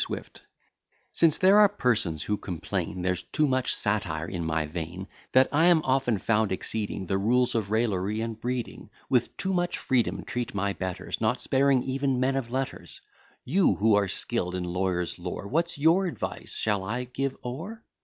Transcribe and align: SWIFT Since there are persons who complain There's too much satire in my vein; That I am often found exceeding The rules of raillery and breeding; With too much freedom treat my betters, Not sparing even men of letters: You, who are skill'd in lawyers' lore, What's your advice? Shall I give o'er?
SWIFT 0.03 0.41
Since 1.11 1.37
there 1.37 1.59
are 1.59 1.69
persons 1.69 2.23
who 2.23 2.35
complain 2.35 3.03
There's 3.03 3.21
too 3.21 3.47
much 3.47 3.71
satire 3.75 4.27
in 4.27 4.43
my 4.43 4.65
vein; 4.65 5.07
That 5.33 5.47
I 5.51 5.67
am 5.67 5.83
often 5.83 6.17
found 6.17 6.51
exceeding 6.51 7.05
The 7.05 7.19
rules 7.19 7.53
of 7.53 7.69
raillery 7.69 8.19
and 8.21 8.41
breeding; 8.41 8.89
With 9.09 9.37
too 9.37 9.53
much 9.53 9.77
freedom 9.77 10.23
treat 10.23 10.55
my 10.55 10.73
betters, 10.73 11.21
Not 11.21 11.39
sparing 11.39 11.83
even 11.83 12.19
men 12.19 12.35
of 12.35 12.49
letters: 12.49 13.01
You, 13.45 13.75
who 13.75 13.93
are 13.93 14.07
skill'd 14.07 14.55
in 14.55 14.63
lawyers' 14.63 15.19
lore, 15.19 15.47
What's 15.47 15.77
your 15.77 16.07
advice? 16.07 16.55
Shall 16.55 16.83
I 16.83 17.03
give 17.03 17.37
o'er? 17.45 17.83